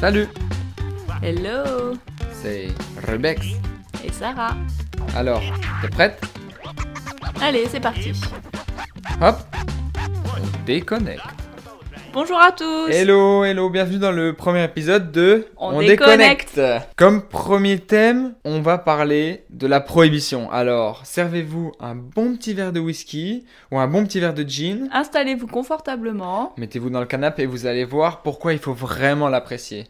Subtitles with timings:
[0.00, 0.28] Salut,
[1.22, 1.98] Hello.
[2.32, 2.68] C'est
[3.06, 3.46] Rebex.
[4.02, 4.56] Et Sarah.
[5.14, 5.42] Alors,
[5.82, 6.18] t'es prête?
[7.42, 8.12] Allez, c'est parti.
[9.20, 9.36] Hop,
[9.98, 11.39] on déconnecte.
[12.12, 16.60] Bonjour à tous Hello, hello, bienvenue dans le premier épisode de On déconnecte.
[16.96, 20.50] Comme premier thème, on va parler de la prohibition.
[20.50, 24.88] Alors, servez-vous un bon petit verre de whisky ou un bon petit verre de gin.
[24.92, 26.52] Installez-vous confortablement.
[26.56, 29.86] Mettez-vous dans le canapé et vous allez voir pourquoi il faut vraiment l'apprécier.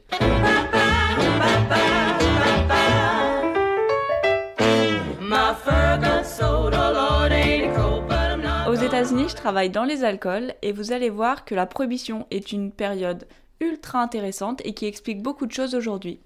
[9.01, 12.71] États-Unis, je travaille dans les alcools et vous allez voir que la prohibition est une
[12.71, 13.27] période
[13.59, 16.21] ultra intéressante et qui explique beaucoup de choses aujourd'hui.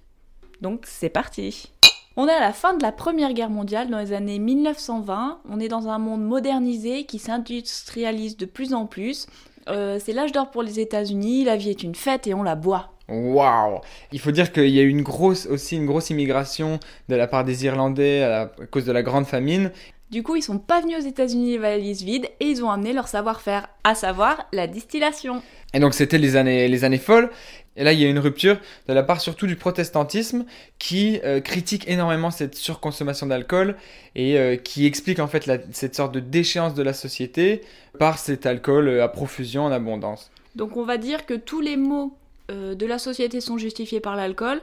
[0.60, 1.70] Donc, c'est parti
[2.16, 5.40] on est à la fin de la Première Guerre mondiale, dans les années 1920.
[5.48, 9.26] On est dans un monde modernisé qui s'industrialise de plus en plus.
[9.68, 12.54] Euh, c'est l'âge d'or pour les États-Unis, la vie est une fête et on la
[12.54, 12.94] boit.
[13.08, 13.80] Waouh
[14.12, 17.26] Il faut dire qu'il y a eu une grosse, aussi une grosse immigration de la
[17.26, 19.72] part des Irlandais à, cause de la grande famine.
[20.14, 22.92] Du coup, ils sont pas venus aux États-Unis les valises vides et ils ont amené
[22.92, 25.42] leur savoir-faire, à savoir la distillation.
[25.74, 27.30] Et donc c'était les années, les années folles.
[27.76, 30.44] Et là, il y a une rupture de la part surtout du protestantisme
[30.78, 33.74] qui euh, critique énormément cette surconsommation d'alcool
[34.14, 37.62] et euh, qui explique en fait la- cette sorte de déchéance de la société
[37.98, 40.30] par cet alcool euh, à profusion en abondance.
[40.54, 42.16] Donc on va dire que tous les maux
[42.52, 44.62] euh, de la société sont justifiés par l'alcool.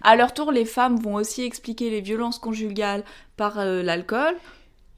[0.00, 3.04] À leur tour, les femmes vont aussi expliquer les violences conjugales
[3.36, 4.34] par l'alcool.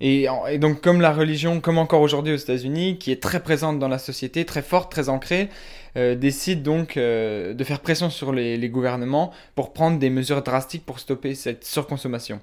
[0.01, 3.89] Et, donc comme la religion, comme encore aujourd'hui aux États-Unis, qui est très présente dans
[3.89, 5.49] la société, très forte, très ancrée,
[5.97, 10.43] euh, décide donc euh, de faire pression sur les, les gouvernements pour prendre des mesures
[10.43, 12.41] drastiques pour stopper cette surconsommation.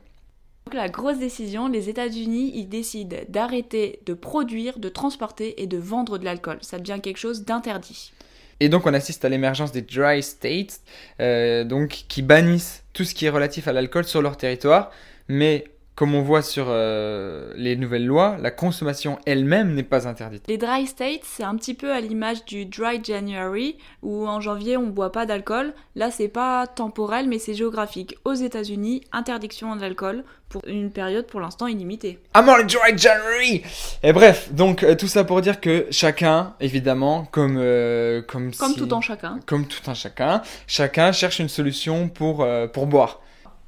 [0.65, 5.77] Donc la grosse décision, les États-Unis, ils décident d'arrêter de produire, de transporter et de
[5.77, 6.57] vendre de l'alcool.
[6.61, 8.11] Ça devient quelque chose d'interdit.
[8.59, 10.79] Et donc on assiste à l'émergence des dry states,
[11.19, 14.91] euh, donc qui bannissent tout ce qui est relatif à l'alcool sur leur territoire,
[15.27, 15.65] mais
[15.95, 20.43] comme on voit sur euh, les nouvelles lois, la consommation elle-même n'est pas interdite.
[20.47, 24.75] Les dry states, c'est un petit peu à l'image du dry January, où en janvier
[24.75, 25.73] on boit pas d'alcool.
[25.95, 28.17] Là, c'est pas temporel, mais c'est géographique.
[28.25, 32.19] Aux États-Unis, interdiction d'alcool pour une période pour l'instant illimitée.
[32.35, 33.63] I'm on dry January
[34.03, 38.73] Et bref, donc euh, tout ça pour dire que chacun, évidemment, comme euh, comme Comme
[38.73, 39.39] si- tout en chacun.
[39.45, 43.21] comme tout un chacun, chacun cherche une solution pour, pour boire.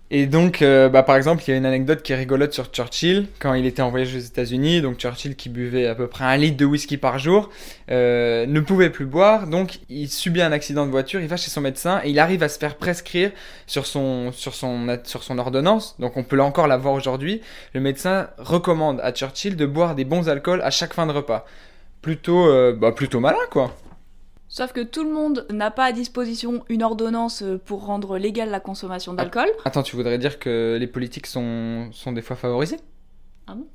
[0.10, 2.68] Et donc, euh, bah, par exemple, il y a une anecdote qui est rigolote sur
[2.68, 4.82] Churchill, quand il était en voyage aux États-Unis.
[4.82, 7.50] Donc, Churchill, qui buvait à peu près un litre de whisky par jour,
[7.92, 9.48] euh, ne pouvait plus boire.
[9.48, 12.42] Donc, il subit un accident de voiture, il va chez son médecin et il arrive
[12.42, 13.32] à se faire prescrire
[13.66, 14.32] sur son,
[15.38, 15.98] ordonnance.
[16.00, 17.42] Donc, on peut encore la voir aujourd'hui.
[17.74, 21.46] Le médecin recommande à Churchill de boire des bons alcools à chaque fin de repas.
[22.02, 23.76] Plutôt, euh, bah, plutôt malin, quoi.
[24.50, 28.60] Sauf que tout le monde n'a pas à disposition une ordonnance pour rendre légale la
[28.60, 29.50] consommation d'alcool.
[29.66, 32.78] Attends, tu voudrais dire que les politiques sont, sont des fois favorisés
[33.46, 33.68] Ah bon?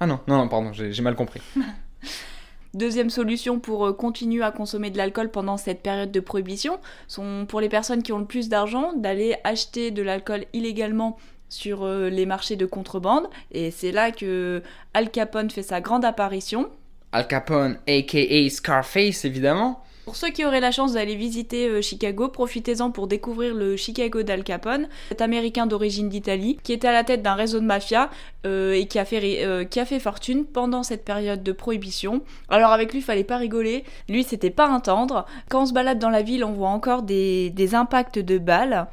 [0.00, 1.40] Ah non, non, non, pardon, j'ai j'ai mal compris.
[2.74, 7.46] Deuxième solution pour euh, continuer à consommer de l'alcool pendant cette période de prohibition sont
[7.48, 11.16] pour les personnes qui ont le plus d'argent d'aller acheter de l'alcool illégalement
[11.48, 13.28] sur euh, les marchés de contrebande.
[13.52, 14.60] Et c'est là que
[14.92, 16.68] Al Capone fait sa grande apparition.
[17.12, 19.83] Al Capone, aka Scarface, évidemment.
[20.04, 24.22] Pour ceux qui auraient la chance d'aller visiter euh, Chicago, profitez-en pour découvrir le Chicago
[24.22, 28.10] d'Al Capone, cet Américain d'origine d'Italie, qui était à la tête d'un réseau de mafia
[28.44, 31.52] euh, et qui a, fait, ré- euh, qui a fait fortune pendant cette période de
[31.52, 32.20] prohibition.
[32.50, 35.24] Alors avec lui, fallait pas rigoler, lui c'était pas un tendre.
[35.48, 38.88] Quand on se balade dans la ville, on voit encore des, des impacts de balles.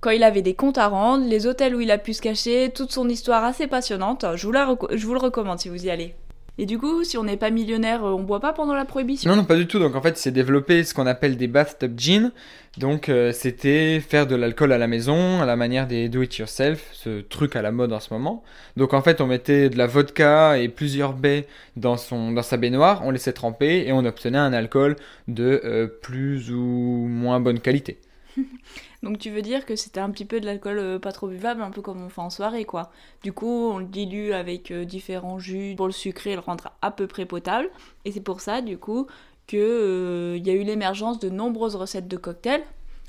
[0.00, 2.70] Quand il avait des comptes à rendre, les hôtels où il a pu se cacher,
[2.72, 4.24] toute son histoire assez passionnante.
[4.36, 6.14] Je vous, la je vous le recommande si vous y allez.
[6.56, 9.28] Et du coup, si on n'est pas millionnaire, euh, on boit pas pendant la prohibition
[9.28, 9.80] Non, non, pas du tout.
[9.80, 12.30] Donc en fait, c'est développé ce qu'on appelle des bathtub gin.
[12.78, 17.20] Donc euh, c'était faire de l'alcool à la maison, à la manière des do-it-yourself, ce
[17.22, 18.44] truc à la mode en ce moment.
[18.76, 22.56] Donc en fait, on mettait de la vodka et plusieurs baies dans, son, dans sa
[22.56, 24.94] baignoire, on laissait tremper et on obtenait un alcool
[25.26, 26.62] de euh, plus ou
[27.08, 27.98] moins bonne qualité.
[29.02, 31.62] Donc tu veux dire que c'était un petit peu de l'alcool euh, pas trop buvable,
[31.62, 32.90] un peu comme on fait en soirée quoi.
[33.22, 36.90] Du coup on le dilue avec euh, différents jus pour le sucrer le rendre à
[36.90, 37.68] peu près potable.
[38.04, 39.06] Et c'est pour ça du coup
[39.46, 42.62] qu'il y a eu l'émergence de nombreuses recettes de cocktails.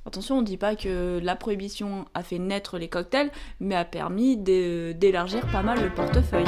[0.08, 3.86] Attention, on ne dit pas que la prohibition a fait naître les cocktails, mais a
[3.86, 6.46] permis d'é- d'élargir pas mal le portefeuille.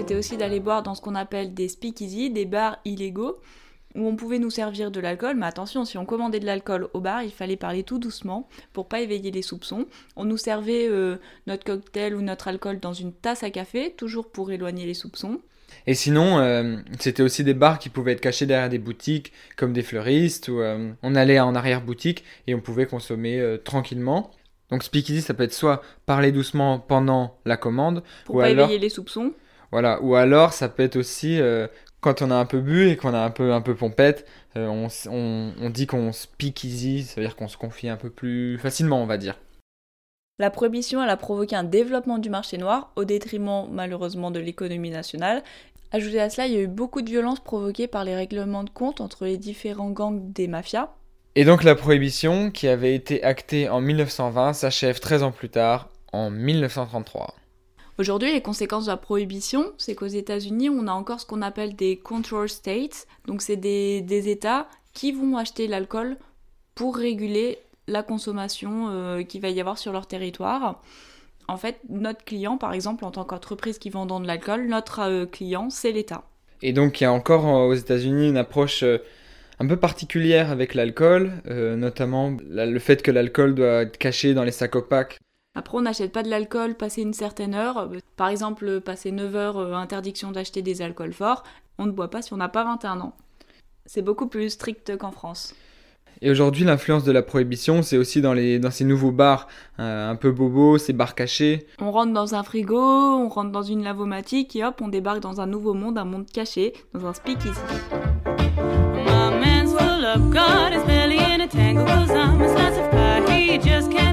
[0.00, 3.38] C'était aussi d'aller boire dans ce qu'on appelle des speakeasy, des bars illégaux,
[3.94, 7.00] où on pouvait nous servir de l'alcool, mais attention, si on commandait de l'alcool au
[7.00, 9.84] bar, il fallait parler tout doucement pour pas éveiller les soupçons.
[10.16, 11.16] On nous servait euh,
[11.46, 15.38] notre cocktail ou notre alcool dans une tasse à café, toujours pour éloigner les soupçons.
[15.86, 19.74] Et sinon, euh, c'était aussi des bars qui pouvaient être cachés derrière des boutiques, comme
[19.74, 24.30] des fleuristes, ou euh, on allait en arrière-boutique et on pouvait consommer euh, tranquillement.
[24.70, 28.64] Donc speakeasy, ça peut être soit parler doucement pendant la commande, Pour ou pas alors,
[28.64, 29.34] éveiller les soupçons.
[29.72, 31.66] Voilà, ou alors ça peut être aussi euh,
[32.00, 34.26] quand on a un peu bu et qu'on a un peu un peu pompette,
[34.56, 37.96] euh, on, on, on dit qu'on speak easy, ça veut dire qu'on se confie un
[37.96, 39.38] peu plus facilement, on va dire.
[40.38, 44.90] La prohibition elle a provoqué un développement du marché noir au détriment malheureusement de l'économie
[44.90, 45.42] nationale.
[45.92, 48.70] Ajouté à cela, il y a eu beaucoup de violences provoquées par les règlements de
[48.70, 50.88] compte entre les différents gangs des mafias.
[51.34, 55.88] Et donc la prohibition, qui avait été actée en 1920, s'achève 13 ans plus tard,
[56.12, 57.34] en 1933.
[58.00, 61.76] Aujourd'hui, les conséquences de la prohibition, c'est qu'aux États-Unis, on a encore ce qu'on appelle
[61.76, 63.06] des control states.
[63.26, 66.16] Donc, c'est des, États qui vont acheter l'alcool
[66.74, 67.58] pour réguler
[67.88, 70.80] la consommation euh, qu'il va y avoir sur leur territoire.
[71.46, 75.26] En fait, notre client, par exemple, en tant qu'entreprise qui vend de l'alcool, notre euh,
[75.26, 76.24] client, c'est l'État.
[76.62, 78.98] Et donc il y a encore aux États-Unis une approche euh,
[79.58, 84.44] un peu particulière avec l'alcool, euh, notamment le fait que l'alcool doit être caché dans
[84.44, 85.18] les sacs opaques.
[85.56, 87.90] Après, on n'achète pas de l'alcool passé une certaine heure.
[88.16, 91.42] Par exemple, passé 9 heures, euh, interdiction d'acheter des alcools forts.
[91.78, 93.16] On ne boit pas si on n'a pas 21 ans.
[93.84, 95.54] C'est beaucoup plus strict qu'en France.
[96.22, 99.48] Et aujourd'hui, l'influence de la prohibition, c'est aussi dans, les, dans ces nouveaux bars
[99.80, 101.66] euh, un peu bobos, ces bars cachés.
[101.80, 105.40] On rentre dans un frigo, on rentre dans une lavomatique et hop, on débarque dans
[105.40, 107.58] un nouveau monde, un monde caché, dans un speakeasy.
[109.04, 112.90] My man's full of God, his belly in a tangle, cause I'm a slice of
[112.90, 113.10] pie.
[113.32, 114.09] He just can't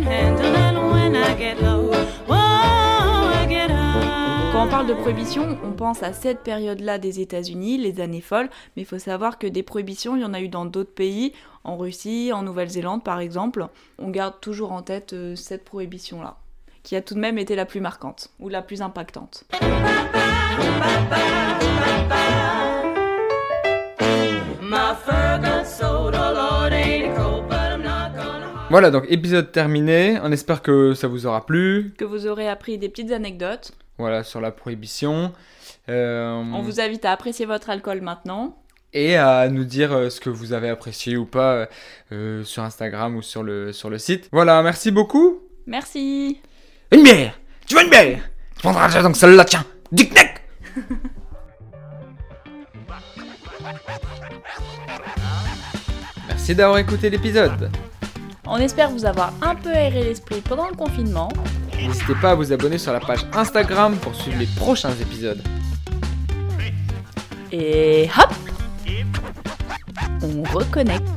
[4.77, 8.85] parle de prohibition, on pense à cette période-là des États-Unis, les années folles, mais il
[8.85, 11.33] faut savoir que des prohibitions, il y en a eu dans d'autres pays,
[11.63, 13.65] en Russie, en Nouvelle-Zélande par exemple.
[13.97, 16.38] On garde toujours en tête euh, cette prohibition-là,
[16.83, 19.45] qui a tout de même été la plus marquante, ou la plus impactante.
[28.69, 30.19] Voilà, donc épisode terminé.
[30.21, 31.95] On espère que ça vous aura plu.
[31.97, 33.71] Que vous aurez appris des petites anecdotes.
[33.97, 35.33] Voilà, sur la prohibition.
[35.89, 38.57] Euh, On vous invite à apprécier votre alcool maintenant.
[38.94, 41.65] Et à nous dire euh, ce que vous avez apprécié ou pas euh,
[42.13, 44.29] euh, sur Instagram ou sur le, sur le site.
[44.31, 45.39] Voilà, merci beaucoup.
[45.65, 46.39] Merci
[46.91, 48.19] Une bière Tu veux une bière?
[48.55, 50.41] Tu prendras déjà donc celle-là, tiens Dick neck
[56.29, 57.69] Merci d'avoir écouté l'épisode.
[58.45, 61.29] On espère vous avoir un peu aéré l'esprit pendant le confinement.
[61.77, 65.41] N'hésitez pas à vous abonner sur la page Instagram pour suivre les prochains épisodes.
[67.51, 68.33] Et hop
[70.21, 71.07] On reconnecte